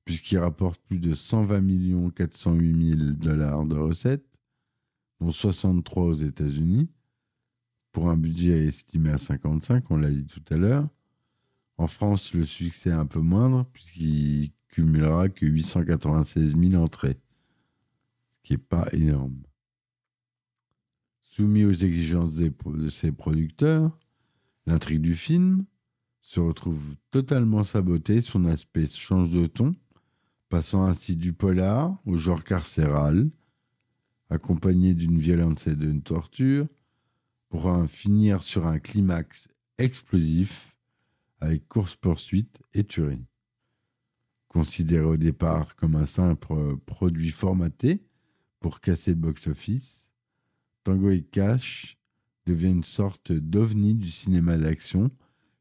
puisqu'il 0.05 0.39
rapporte 0.39 0.81
plus 0.89 0.99
de 0.99 1.15
120 1.15 2.11
408 2.11 2.97
000 2.99 3.11
dollars 3.13 3.67
de 3.67 3.77
recettes, 3.77 4.27
dont 5.21 5.31
63 5.31 6.03
aux 6.03 6.13
États-Unis, 6.15 6.91
pour 7.93 8.11
un 8.11 8.17
budget 8.17 8.67
estimé 8.67 9.11
à 9.11 9.19
55, 9.19 9.89
on 9.91 9.97
l'a 9.97 10.11
dit 10.11 10.27
tout 10.27 10.43
à 10.51 10.57
l'heure. 10.57 10.89
En 11.79 11.87
France, 11.87 12.35
le 12.35 12.45
succès 12.45 12.91
est 12.91 12.93
un 12.93 13.07
peu 13.07 13.21
moindre, 13.21 13.65
puisqu'il 13.73 14.51
cumulera 14.69 15.29
que 15.29 15.47
896 15.47 16.57
000 16.57 16.83
entrées, 16.83 17.17
ce 18.35 18.43
qui 18.43 18.53
n'est 18.55 18.59
pas 18.59 18.89
énorme. 18.93 19.41
Soumis 21.23 21.65
aux 21.65 21.73
exigences 21.73 22.35
de 22.35 22.89
ses 22.89 23.13
producteurs, 23.13 23.97
l'intrigue 24.67 25.03
du 25.03 25.15
film, 25.15 25.65
se 26.21 26.41
retrouve 26.41 26.97
totalement 27.13 27.63
saboté, 27.63 28.23
son 28.23 28.45
aspect 28.47 28.89
change 28.89 29.31
de 29.31 29.47
ton, 29.47 29.75
passant 30.49 30.85
ainsi 30.85 31.15
du 31.15 31.33
polar 31.33 31.97
au 32.05 32.17
genre 32.17 32.43
carcéral, 32.43 33.31
accompagné 34.31 34.95
d'une 34.95 35.21
violence 35.21 35.69
et 35.69 35.77
d'une 35.77 36.03
torture, 36.03 36.67
pour 37.49 37.67
en 37.67 37.87
finir 37.87 38.43
sur 38.43 38.67
un 38.67 38.81
climax 38.81 39.49
explosif 39.79 40.77
avec 41.41 41.69
course-poursuite 41.69 42.63
et 42.75 42.85
tuerie. 42.85 43.27
Considéré 44.49 45.05
au 45.05 45.17
départ 45.17 45.77
comme 45.77 45.95
un 45.95 46.07
simple 46.07 46.77
produit 46.87 47.31
formaté 47.31 48.03
pour 48.61 48.81
casser 48.81 49.11
le 49.11 49.17
box-office, 49.17 50.11
Tango 50.85 51.11
et 51.11 51.23
Cash 51.23 51.99
devient 52.47 52.71
une 52.71 52.83
sorte 52.83 53.31
d'ovni 53.31 53.95
du 53.95 54.11
cinéma 54.11 54.57
d'action 54.57 55.11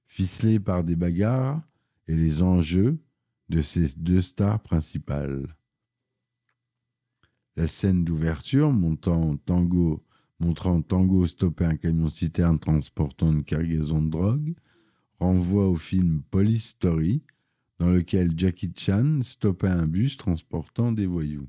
ficelé 0.05 0.60
par 0.60 0.84
des 0.84 0.96
bagarres 0.96 1.62
et 2.07 2.15
les 2.15 2.41
enjeux 2.41 2.98
de 3.50 3.62
ces 3.62 3.89
deux 3.98 4.22
stars 4.22 4.62
principales. 4.62 5.55
La 7.57 7.67
scène 7.67 8.03
d'ouverture 8.03 8.72
montant 8.72 9.36
Tango, 9.38 10.05
montrant 10.39 10.81
Tango 10.81 11.27
stopper 11.27 11.65
un 11.65 11.75
camion 11.75 12.10
citerne 12.10 12.60
transportant 12.60 13.31
une 13.31 13.43
cargaison 13.43 14.01
de 14.01 14.10
drogue 14.10 14.55
renvoie 15.20 15.68
au 15.68 15.76
film 15.76 16.22
Police 16.30 16.70
Story, 16.70 17.24
dans 17.80 17.90
lequel 17.90 18.38
Jackie 18.38 18.74
Chan 18.76 19.20
stoppait 19.22 19.68
un 19.68 19.86
bus 19.86 20.18
transportant 20.18 20.92
des 20.92 21.06
voyous. 21.06 21.48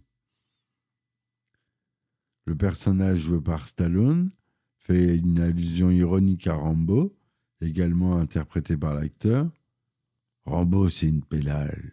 Le 2.45 2.57
personnage 2.57 3.19
joué 3.19 3.41
par 3.41 3.67
Stallone 3.67 4.31
fait 4.79 5.17
une 5.17 5.41
allusion 5.41 5.91
ironique 5.91 6.47
à 6.47 6.55
Rambo, 6.55 7.15
également 7.61 8.17
interprété 8.17 8.77
par 8.77 8.95
l'acteur. 8.95 9.51
Rambo, 10.45 10.89
c'est 10.89 11.09
une 11.09 11.23
pédale. 11.23 11.93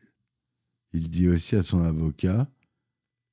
Il 0.93 1.09
dit 1.09 1.27
aussi 1.27 1.57
à 1.57 1.63
son 1.63 1.83
avocat 1.83 2.49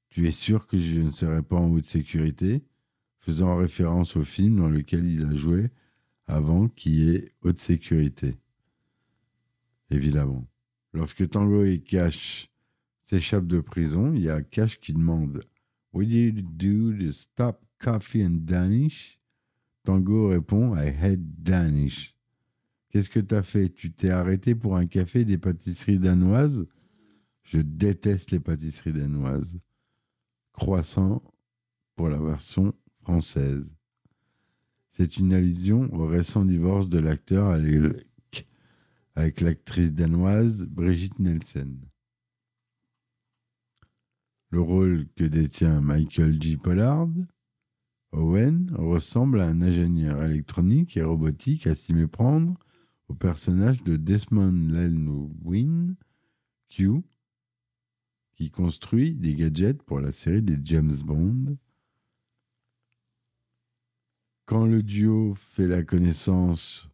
Tu 0.08 0.26
es 0.26 0.32
sûr 0.32 0.66
que 0.66 0.78
je 0.78 1.00
ne 1.00 1.10
serai 1.10 1.42
pas 1.42 1.56
en 1.56 1.70
haute 1.70 1.84
sécurité? 1.84 2.64
faisant 3.22 3.56
référence 3.56 4.16
au 4.16 4.24
film 4.24 4.56
dans 4.56 4.68
lequel 4.68 5.06
il 5.06 5.24
a 5.24 5.32
joué 5.32 5.70
avant, 6.32 6.68
qui 6.68 7.10
est 7.10 7.32
Haute 7.42 7.58
sécurité. 7.58 8.36
Évidemment. 9.90 10.46
Lorsque 10.94 11.28
Tango 11.28 11.64
et 11.64 11.78
Cash 11.78 12.50
s'échappent 13.04 13.46
de 13.46 13.60
prison, 13.60 14.12
il 14.14 14.22
y 14.22 14.30
a 14.30 14.42
Cash 14.42 14.80
qui 14.80 14.92
demande 14.92 15.44
What 15.92 16.04
did 16.04 16.38
you 16.38 16.42
do 16.42 16.96
to 16.96 17.12
stop 17.12 17.62
coffee 17.78 18.24
and 18.24 18.44
Danish? 18.44 19.18
Tango 19.84 20.28
répond 20.28 20.74
I 20.76 20.88
hate 20.88 21.42
Danish. 21.42 22.16
Qu'est-ce 22.88 23.10
que 23.10 23.20
t'as 23.20 23.42
fait? 23.42 23.68
Tu 23.68 23.92
t'es 23.92 24.10
arrêté 24.10 24.54
pour 24.54 24.76
un 24.76 24.86
café 24.86 25.24
des 25.24 25.38
pâtisseries 25.38 25.98
danoises? 25.98 26.66
Je 27.42 27.60
déteste 27.60 28.30
les 28.30 28.40
pâtisseries 28.40 28.92
danoises. 28.92 29.58
Croissant 30.52 31.22
pour 31.96 32.08
la 32.08 32.18
version 32.18 32.74
française. 33.02 33.66
C'est 34.92 35.16
une 35.16 35.32
allusion 35.32 35.92
au 35.94 36.06
récent 36.06 36.44
divorce 36.44 36.90
de 36.90 36.98
l'acteur 36.98 37.50
avec, 39.16 39.40
l'actrice 39.40 39.92
danoise 39.92 40.66
Brigitte 40.66 41.18
Nielsen. 41.18 41.78
Le 44.50 44.60
rôle 44.60 45.06
que 45.16 45.24
détient 45.24 45.80
Michael 45.80 46.40
J. 46.42 46.58
Pollard, 46.58 47.08
Owen, 48.12 48.70
ressemble 48.74 49.40
à 49.40 49.46
un 49.46 49.62
ingénieur 49.62 50.22
électronique 50.22 50.98
et 50.98 51.02
robotique 51.02 51.66
à 51.66 51.74
s'y 51.74 51.94
méprendre 51.94 52.58
au 53.08 53.14
personnage 53.14 53.82
de 53.84 53.96
Desmond 53.96 54.68
Llewellyn 54.68 55.94
Q, 56.68 57.00
qui 58.36 58.50
construit 58.50 59.14
des 59.14 59.34
gadgets 59.34 59.82
pour 59.82 60.00
la 60.00 60.12
série 60.12 60.42
des 60.42 60.58
James 60.64 60.98
Bond. 61.02 61.56
Quand 64.52 64.66
le 64.66 64.82
duo 64.82 65.34
fait 65.34 65.66
la 65.66 65.82
connaissance 65.82 66.90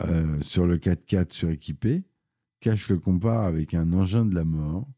euh, 0.00 0.40
sur 0.40 0.66
le 0.66 0.78
4x4 0.78 1.34
suréquipé, 1.34 2.04
Cash 2.60 2.88
le 2.88 2.98
compare 2.98 3.42
avec 3.42 3.74
un 3.74 3.92
engin 3.92 4.24
de 4.24 4.34
la 4.34 4.46
mort, 4.46 4.88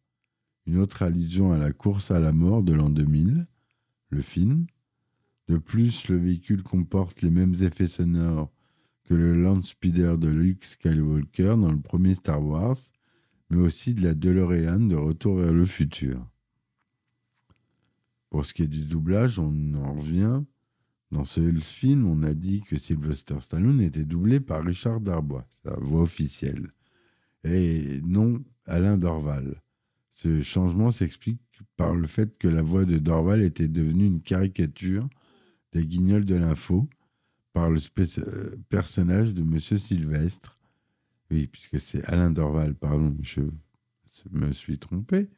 une 0.67 0.79
autre 0.79 1.03
allusion 1.03 1.51
à 1.51 1.59
la 1.59 1.73
course 1.73 2.13
à 2.13 2.21
la 2.21 2.31
mort 2.31 2.63
de 2.63 2.75
l'an 2.75 2.91
2000, 2.91 3.49
le 4.11 4.23
film. 4.23 4.69
De 5.49 5.59
plus, 5.59 6.07
le 6.07 6.19
véhicule 6.19 6.63
comporte 6.63 7.21
les 7.21 7.31
mêmes 7.31 7.57
effets 7.61 7.89
sonores 7.89 8.53
que 9.03 9.15
le 9.15 9.35
Land 9.35 9.63
Speeder 9.63 10.17
de 10.17 10.29
Luke 10.29 10.65
Skywalker 10.65 11.57
dans 11.61 11.73
le 11.73 11.81
premier 11.81 12.15
Star 12.15 12.41
Wars, 12.41 12.79
mais 13.51 13.59
aussi 13.59 13.95
de 13.95 14.05
la 14.05 14.15
DeLorean 14.15 14.79
de 14.79 14.95
Retour 14.95 15.39
vers 15.39 15.53
le 15.53 15.67
futur. 15.67 16.25
Pour 18.31 18.47
ce 18.47 18.55
qui 18.55 18.63
est 18.63 18.69
du 18.69 18.85
doublage, 18.85 19.39
on 19.39 19.75
en 19.75 19.95
revient. 19.95 20.43
Dans 21.11 21.25
ce 21.25 21.41
film, 21.61 22.07
on 22.07 22.23
a 22.23 22.33
dit 22.33 22.63
que 22.63 22.77
Sylvester 22.77 23.41
Stallone 23.41 23.81
était 23.81 24.05
doublé 24.05 24.39
par 24.39 24.65
Richard 24.65 25.01
Darbois, 25.01 25.45
sa 25.65 25.75
voix 25.75 26.03
officielle, 26.03 26.71
et 27.43 28.01
non 28.05 28.43
Alain 28.67 28.97
Dorval. 28.97 29.61
Ce 30.13 30.41
changement 30.43 30.93
s'explique 30.93 31.41
par 31.77 31.95
le 31.95 32.07
fait 32.07 32.39
que 32.39 32.47
la 32.47 32.63
voix 32.63 32.85
de 32.85 32.99
Dorval 32.99 33.43
était 33.43 33.69
devenue 33.69 34.07
une 34.07 34.23
caricature 34.23 35.09
des 35.73 35.85
guignols 35.85 36.25
de 36.25 36.37
l'info 36.37 36.89
par 37.53 37.71
le 37.71 37.81
euh, 38.19 38.57
personnage 38.69 39.35
de 39.35 39.43
Monsieur 39.43 39.79
Sylvestre. 39.79 40.57
Oui, 41.31 41.49
puisque 41.49 41.81
c'est 41.81 42.05
Alain 42.05 42.31
Dorval, 42.31 42.75
pardon, 42.75 43.17
je 43.23 43.43
me 44.31 44.53
suis 44.53 44.79
trompé. 44.79 45.29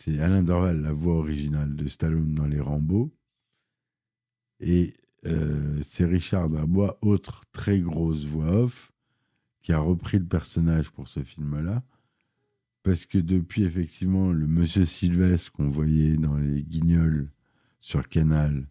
C'est 0.00 0.20
Alain 0.20 0.44
Dorval, 0.44 0.80
la 0.80 0.92
voix 0.92 1.16
originale 1.16 1.74
de 1.74 1.88
Stallone 1.88 2.32
dans 2.32 2.46
Les 2.46 2.60
Rambo. 2.60 3.12
Et 4.60 4.94
euh, 5.26 5.82
c'est 5.88 6.04
Richard 6.04 6.48
Darbois, 6.48 6.98
autre 7.02 7.42
très 7.50 7.80
grosse 7.80 8.24
voix 8.24 8.46
off, 8.46 8.92
qui 9.60 9.72
a 9.72 9.80
repris 9.80 10.20
le 10.20 10.24
personnage 10.24 10.92
pour 10.92 11.08
ce 11.08 11.24
film-là. 11.24 11.82
Parce 12.84 13.06
que 13.06 13.18
depuis, 13.18 13.64
effectivement, 13.64 14.30
le 14.30 14.46
monsieur 14.46 14.84
Sylvestre 14.84 15.50
qu'on 15.50 15.68
voyait 15.68 16.16
dans 16.16 16.36
les 16.36 16.62
guignols 16.62 17.28
sur 17.80 18.08
Canal 18.08 18.68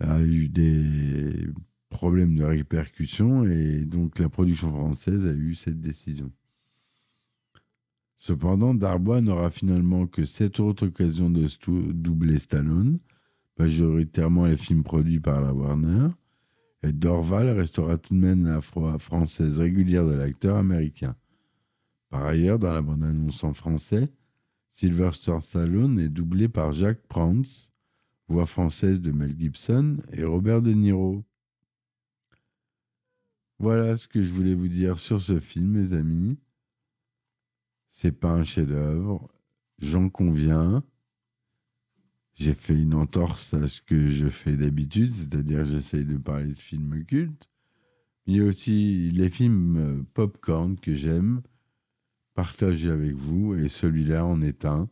a 0.00 0.20
eu 0.20 0.50
des 0.50 1.48
problèmes 1.88 2.36
de 2.36 2.44
répercussion 2.44 3.46
et 3.46 3.86
donc 3.86 4.18
la 4.18 4.28
production 4.28 4.70
française 4.70 5.24
a 5.24 5.32
eu 5.32 5.54
cette 5.54 5.80
décision. 5.80 6.30
Cependant, 8.26 8.72
Darbois 8.72 9.20
n'aura 9.20 9.50
finalement 9.50 10.06
que 10.06 10.24
sept 10.24 10.58
autres 10.58 10.86
occasions 10.86 11.28
de 11.28 11.46
doubler 11.92 12.38
Stallone, 12.38 12.98
majoritairement 13.58 14.46
les 14.46 14.56
films 14.56 14.82
produits 14.82 15.20
par 15.20 15.42
la 15.42 15.52
Warner, 15.52 16.08
et 16.82 16.92
Dorval 16.92 17.50
restera 17.50 17.98
tout 17.98 18.14
de 18.14 18.18
même 18.18 18.46
la 18.46 18.62
française 18.98 19.60
régulière 19.60 20.06
de 20.06 20.14
l'acteur 20.14 20.56
américain. 20.56 21.14
Par 22.08 22.24
ailleurs, 22.24 22.58
dans 22.58 22.72
la 22.72 22.80
bande-annonce 22.80 23.44
en 23.44 23.52
français, 23.52 24.08
Sylvester 24.72 25.36
Stallone 25.42 26.00
est 26.00 26.08
doublé 26.08 26.48
par 26.48 26.72
Jacques 26.72 27.06
Prance, 27.06 27.70
voix 28.28 28.46
française 28.46 29.02
de 29.02 29.12
Mel 29.12 29.38
Gibson, 29.38 29.98
et 30.14 30.24
Robert 30.24 30.62
De 30.62 30.72
Niro. 30.72 31.22
Voilà 33.58 33.98
ce 33.98 34.08
que 34.08 34.22
je 34.22 34.32
voulais 34.32 34.54
vous 34.54 34.68
dire 34.68 34.98
sur 34.98 35.20
ce 35.20 35.40
film, 35.40 35.72
mes 35.72 35.94
amis. 35.94 36.38
C'est 37.96 38.10
pas 38.10 38.32
un 38.32 38.42
chef-d'œuvre, 38.42 39.30
j'en 39.78 40.08
conviens. 40.08 40.82
J'ai 42.34 42.52
fait 42.52 42.74
une 42.74 42.92
entorse 42.92 43.54
à 43.54 43.68
ce 43.68 43.80
que 43.80 44.08
je 44.08 44.26
fais 44.26 44.56
d'habitude, 44.56 45.14
c'est-à-dire 45.14 45.64
j'essaye 45.64 46.04
de 46.04 46.16
parler 46.16 46.48
de 46.48 46.58
films 46.58 47.04
cultes. 47.04 47.48
Il 48.26 48.34
y 48.34 48.40
a 48.40 48.44
aussi 48.46 49.12
les 49.12 49.30
films 49.30 50.04
popcorn 50.12 50.76
que 50.76 50.92
j'aime 50.92 51.40
partager 52.34 52.90
avec 52.90 53.14
vous, 53.14 53.54
et 53.54 53.68
celui-là 53.68 54.26
en 54.26 54.42
est 54.42 54.64
un. 54.64 54.90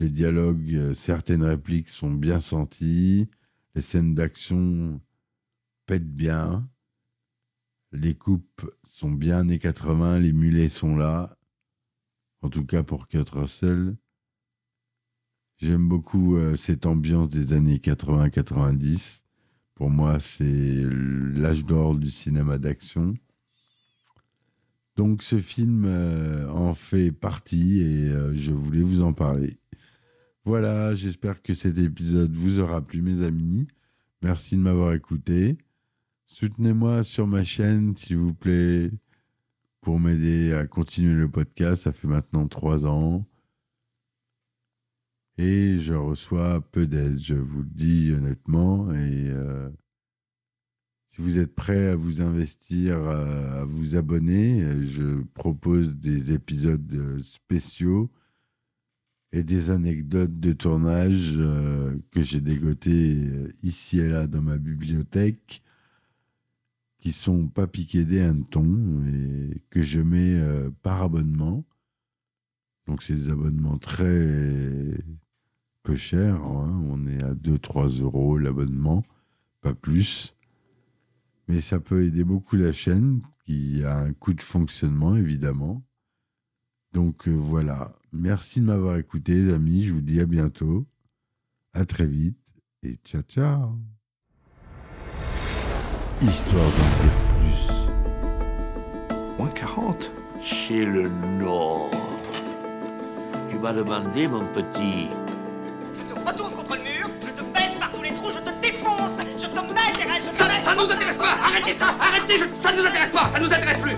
Les 0.00 0.08
dialogues, 0.10 0.74
euh, 0.74 0.94
certaines 0.94 1.44
répliques 1.44 1.90
sont 1.90 2.10
bien 2.10 2.40
senties, 2.40 3.28
les 3.76 3.82
scènes 3.82 4.16
d'action 4.16 5.00
pètent 5.86 6.12
bien, 6.12 6.68
les 7.92 8.16
coupes 8.16 8.68
sont 8.82 9.12
bien 9.12 9.38
années 9.38 9.60
80, 9.60 10.18
les 10.18 10.32
mulets 10.32 10.68
sont 10.68 10.96
là, 10.96 11.38
en 12.44 12.50
tout 12.50 12.64
cas 12.64 12.82
pour 12.82 13.08
Kurt 13.08 13.30
Russell. 13.30 13.96
J'aime 15.56 15.88
beaucoup 15.88 16.36
euh, 16.36 16.56
cette 16.56 16.84
ambiance 16.84 17.30
des 17.30 17.54
années 17.54 17.78
80-90. 17.78 19.22
Pour 19.74 19.88
moi, 19.88 20.20
c'est 20.20 20.84
l'âge 20.84 21.64
d'or 21.64 21.94
du 21.94 22.10
cinéma 22.10 22.58
d'action. 22.58 23.14
Donc 24.96 25.22
ce 25.22 25.40
film 25.40 25.84
euh, 25.86 26.48
en 26.50 26.74
fait 26.74 27.12
partie 27.12 27.80
et 27.80 28.08
euh, 28.10 28.34
je 28.36 28.52
voulais 28.52 28.82
vous 28.82 29.00
en 29.02 29.14
parler. 29.14 29.58
Voilà, 30.44 30.94
j'espère 30.94 31.40
que 31.40 31.54
cet 31.54 31.78
épisode 31.78 32.34
vous 32.34 32.60
aura 32.60 32.82
plu 32.82 33.00
mes 33.00 33.24
amis. 33.24 33.66
Merci 34.22 34.56
de 34.56 34.60
m'avoir 34.60 34.92
écouté. 34.92 35.56
Soutenez-moi 36.26 37.04
sur 37.04 37.26
ma 37.26 37.42
chaîne 37.42 37.96
s'il 37.96 38.18
vous 38.18 38.34
plaît 38.34 38.90
pour 39.84 40.00
m'aider 40.00 40.54
à 40.54 40.66
continuer 40.66 41.14
le 41.14 41.28
podcast. 41.28 41.82
Ça 41.82 41.92
fait 41.92 42.08
maintenant 42.08 42.48
trois 42.48 42.86
ans. 42.86 43.26
Et 45.36 45.76
je 45.78 45.92
reçois 45.92 46.62
peu 46.72 46.86
d'aide, 46.86 47.18
je 47.20 47.34
vous 47.34 47.62
le 47.62 47.68
dis 47.70 48.10
honnêtement. 48.16 48.90
Et 48.94 49.28
euh, 49.28 49.68
si 51.12 51.20
vous 51.20 51.38
êtes 51.38 51.54
prêt 51.54 51.88
à 51.88 51.96
vous 51.96 52.22
investir, 52.22 52.98
à, 52.98 53.64
vous 53.66 53.94
abonner, 53.94 54.64
je 54.84 55.22
propose 55.34 55.94
des 55.96 56.32
épisodes 56.32 57.18
spéciaux 57.20 58.10
et 59.32 59.42
des 59.42 59.68
anecdotes 59.68 60.40
de 60.40 60.52
tournage 60.52 61.34
euh, 61.36 61.94
que 62.10 62.22
j'ai 62.22 62.40
dégotées 62.40 63.28
ici 63.62 63.98
et 63.98 64.08
là 64.08 64.26
dans 64.28 64.40
ma 64.40 64.56
bibliothèque 64.56 65.63
sont 67.12 67.48
pas 67.48 67.66
piqués 67.66 68.04
des 68.04 68.20
hannetons 68.20 69.04
et 69.06 69.62
que 69.70 69.82
je 69.82 70.00
mets 70.00 70.38
euh, 70.38 70.70
par 70.82 71.02
abonnement. 71.02 71.64
Donc 72.86 73.02
c'est 73.02 73.14
des 73.14 73.30
abonnements 73.30 73.78
très 73.78 74.96
peu 75.82 75.96
chers. 75.96 76.42
Hein. 76.42 76.82
On 76.88 77.06
est 77.06 77.22
à 77.22 77.34
2-3 77.34 78.00
euros 78.00 78.38
l'abonnement, 78.38 79.02
pas 79.60 79.74
plus. 79.74 80.34
Mais 81.48 81.60
ça 81.60 81.78
peut 81.78 82.04
aider 82.04 82.24
beaucoup 82.24 82.56
la 82.56 82.72
chaîne 82.72 83.20
qui 83.44 83.84
a 83.84 83.98
un 83.98 84.12
coût 84.12 84.32
de 84.32 84.42
fonctionnement 84.42 85.16
évidemment. 85.16 85.84
Donc 86.92 87.28
euh, 87.28 87.32
voilà. 87.32 87.94
Merci 88.12 88.60
de 88.60 88.66
m'avoir 88.66 88.96
écouté, 88.96 89.34
les 89.34 89.52
amis. 89.52 89.84
Je 89.84 89.92
vous 89.92 90.00
dis 90.00 90.20
à 90.20 90.26
bientôt. 90.26 90.86
À 91.72 91.84
très 91.84 92.06
vite. 92.06 92.38
Et 92.82 92.98
ciao, 93.04 93.22
ciao. 93.22 93.78
Histoire 96.22 96.64
d'en 96.64 96.90
dire 97.02 97.18
plus. 97.40 97.72
Moins 99.38 99.48
40 99.50 100.10
C'est 100.42 100.84
le 100.84 101.08
Nord. 101.08 101.90
Tu 103.48 103.58
m'as 103.58 103.72
demandé, 103.72 104.28
mon 104.28 104.44
petit. 104.46 105.08
Je 105.94 106.02
te 106.14 106.28
retourne 106.28 106.52
contre 106.54 106.76
le 106.76 106.82
mur, 106.82 107.08
je 107.20 107.30
te 107.30 107.42
baisse 107.42 107.74
par 107.80 107.90
tous 107.92 108.02
les 108.02 108.12
trous, 108.14 108.30
je 108.30 108.38
te 108.38 108.60
défonce, 108.62 109.10
je 109.38 109.46
te 109.46 109.58
règles, 109.58 110.24
je 110.24 110.28
te 110.28 110.32
Ça, 110.32 110.46
mets- 110.48 110.62
ça 110.62 110.74
nous 110.74 110.90
intéresse 110.90 111.16
pas 111.16 111.36
Arrêtez 111.44 111.72
ça 111.72 111.86
Arrêtez 112.00 112.38
je- 112.38 112.44
Ça 112.60 112.72
nous 112.72 112.84
intéresse 112.86 113.10
pas 113.10 113.28
Ça 113.28 113.38
nous 113.40 113.52
intéresse 113.52 113.78
plus 113.78 113.96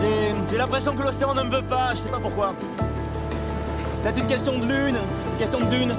J'ai 0.00 0.34
j'ai 0.50 0.56
l'impression 0.58 0.94
que 0.94 1.02
l'océan 1.02 1.34
ne 1.34 1.42
me 1.42 1.50
veut 1.56 1.62
pas, 1.62 1.92
je 1.92 1.98
sais 1.98 2.08
pas 2.08 2.18
pourquoi. 2.20 2.54
Peut-être 4.02 4.18
une 4.18 4.26
question 4.28 4.58
de 4.58 4.64
lune, 4.66 4.96
une 5.32 5.38
question 5.38 5.58
de 5.60 5.64
dune. 5.66 5.96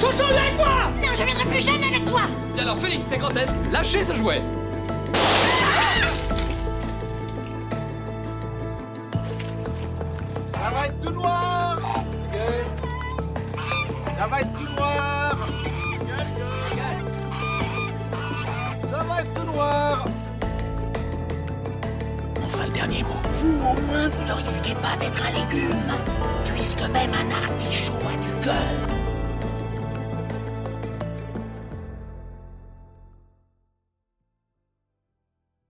Chouchou, 0.00 0.28
viens 0.28 0.42
avec 0.42 0.56
moi 0.56 0.90
Non, 1.02 1.14
je 1.16 1.24
viendrai 1.24 1.44
plus 1.46 1.60
jamais 1.60 1.86
avec 1.86 2.04
toi. 2.04 2.20
Et 2.56 2.60
alors 2.60 2.76
Félix, 2.76 3.06
c'est 3.08 3.16
grotesque, 3.16 3.54
lâchez 3.72 4.04
ce 4.04 4.14
jouet. 4.14 4.42
Ça 10.52 10.70
va 10.74 10.86
être 10.86 11.00
tout 11.00 11.12
noir. 11.12 11.78
Ça 14.18 14.26
va 14.26 14.40
être 14.40 14.52
tout 14.52 14.74
noir. 14.76 15.36
Ça 18.90 19.02
va 19.02 19.20
être 19.20 19.34
tout 19.34 19.52
noir. 19.52 20.04
Enfin 22.44 22.66
le 22.66 22.72
dernier 22.72 23.02
mot. 23.02 23.16
Vous, 23.30 23.54
au 23.66 23.80
moins, 23.86 24.08
vous 24.08 24.24
ne 24.26 24.32
risquez 24.32 24.74
pas 24.74 24.96
d'être 25.00 25.22
un 25.22 25.30
légume, 25.30 25.92
puisque 26.44 26.82
même 26.82 27.12
un 27.14 27.30
artichaut 27.34 27.92
a 28.12 28.16
du 28.16 28.44
cœur. 28.44 28.95